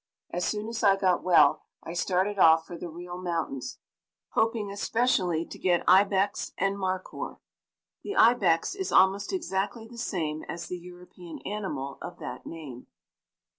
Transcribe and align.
As 0.31 0.45
soon 0.45 0.67
as 0.67 0.81
I 0.81 0.95
got 0.95 1.21
well, 1.21 1.61
I 1.83 1.93
started 1.93 2.39
off 2.39 2.65
for 2.65 2.75
the 2.75 2.89
real 2.89 3.19
mountains, 3.21 3.77
hoping 4.29 4.71
especially 4.71 5.45
to 5.45 5.59
get 5.59 5.83
ibex 5.87 6.53
and 6.57 6.75
markhoor. 6.75 7.37
The 8.01 8.15
ibex 8.15 8.73
is 8.73 8.91
almost 8.91 9.31
exactly 9.31 9.87
the 9.87 9.99
same 9.99 10.43
as 10.49 10.65
the 10.65 10.79
European 10.79 11.37
animal 11.45 11.99
of 12.01 12.17
that 12.17 12.47
name. 12.47 12.87